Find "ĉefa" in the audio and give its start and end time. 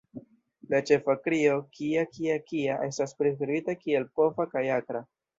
0.89-1.13